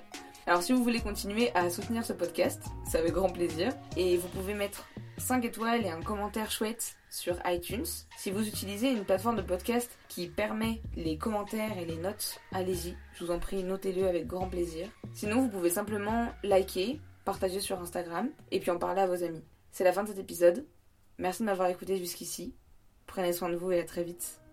Alors 0.46 0.62
si 0.62 0.72
vous 0.72 0.84
voulez 0.84 1.00
continuer 1.00 1.50
à 1.54 1.68
soutenir 1.70 2.04
ce 2.04 2.12
podcast, 2.12 2.62
c'est 2.88 2.98
avec 2.98 3.12
grand 3.12 3.30
plaisir. 3.30 3.72
Et 3.96 4.16
vous 4.16 4.28
pouvez 4.28 4.54
mettre 4.54 4.86
5 5.18 5.44
étoiles 5.44 5.84
et 5.84 5.90
un 5.90 6.02
commentaire 6.02 6.50
chouette 6.50 6.96
sur 7.10 7.36
iTunes. 7.46 7.86
Si 8.18 8.30
vous 8.30 8.46
utilisez 8.46 8.90
une 8.90 9.04
plateforme 9.04 9.36
de 9.36 9.42
podcast 9.42 9.90
qui 10.08 10.28
permet 10.28 10.82
les 10.94 11.16
commentaires 11.16 11.78
et 11.78 11.86
les 11.86 11.96
notes, 11.96 12.38
allez-y. 12.52 12.94
Je 13.14 13.24
vous 13.24 13.32
en 13.32 13.38
prie, 13.38 13.64
notez-le 13.64 14.06
avec 14.06 14.26
grand 14.26 14.48
plaisir. 14.48 14.88
Sinon, 15.14 15.40
vous 15.40 15.48
pouvez 15.48 15.70
simplement 15.70 16.28
liker, 16.44 17.00
partager 17.26 17.60
sur 17.60 17.78
Instagram 17.80 18.30
et 18.50 18.60
puis 18.60 18.70
en 18.70 18.78
parler 18.78 19.02
à 19.02 19.06
vos 19.06 19.22
amis. 19.22 19.44
C'est 19.72 19.84
la 19.84 19.92
fin 19.92 20.04
de 20.04 20.08
cet 20.08 20.18
épisode. 20.18 20.64
Merci 21.18 21.42
de 21.42 21.46
m'avoir 21.46 21.68
écouté 21.68 21.98
jusqu'ici. 21.98 22.54
Prenez 23.06 23.34
soin 23.34 23.50
de 23.50 23.56
vous 23.56 23.72
et 23.72 23.80
à 23.80 23.84
très 23.84 24.04
vite. 24.04 24.45